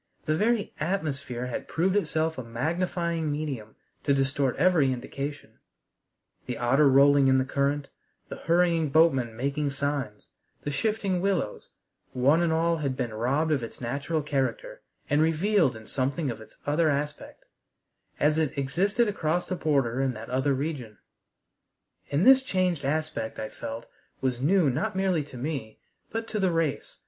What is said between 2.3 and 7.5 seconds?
a magnifying medium to distort every indication: the otter rolling in the